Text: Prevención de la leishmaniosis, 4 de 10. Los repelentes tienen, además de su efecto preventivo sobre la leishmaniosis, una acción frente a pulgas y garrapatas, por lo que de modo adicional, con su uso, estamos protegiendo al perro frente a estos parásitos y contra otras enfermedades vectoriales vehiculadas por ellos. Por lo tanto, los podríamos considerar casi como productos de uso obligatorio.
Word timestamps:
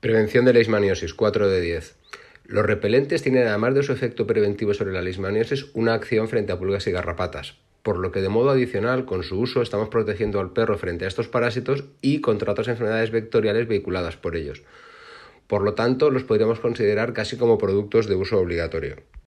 Prevención 0.00 0.46
de 0.46 0.54
la 0.54 0.60
leishmaniosis, 0.60 1.12
4 1.12 1.50
de 1.50 1.60
10. 1.60 1.94
Los 2.46 2.64
repelentes 2.64 3.22
tienen, 3.22 3.46
además 3.46 3.74
de 3.74 3.82
su 3.82 3.92
efecto 3.92 4.26
preventivo 4.26 4.72
sobre 4.72 4.94
la 4.94 5.02
leishmaniosis, 5.02 5.66
una 5.74 5.92
acción 5.92 6.26
frente 6.26 6.52
a 6.52 6.58
pulgas 6.58 6.86
y 6.86 6.90
garrapatas, 6.90 7.58
por 7.82 7.98
lo 7.98 8.10
que 8.10 8.22
de 8.22 8.30
modo 8.30 8.48
adicional, 8.48 9.04
con 9.04 9.22
su 9.22 9.38
uso, 9.38 9.60
estamos 9.60 9.90
protegiendo 9.90 10.40
al 10.40 10.54
perro 10.54 10.78
frente 10.78 11.04
a 11.04 11.08
estos 11.08 11.28
parásitos 11.28 11.84
y 12.00 12.22
contra 12.22 12.52
otras 12.52 12.68
enfermedades 12.68 13.10
vectoriales 13.10 13.68
vehiculadas 13.68 14.16
por 14.16 14.36
ellos. 14.36 14.62
Por 15.46 15.60
lo 15.60 15.74
tanto, 15.74 16.08
los 16.08 16.24
podríamos 16.24 16.60
considerar 16.60 17.12
casi 17.12 17.36
como 17.36 17.58
productos 17.58 18.06
de 18.06 18.14
uso 18.14 18.38
obligatorio. 18.38 18.96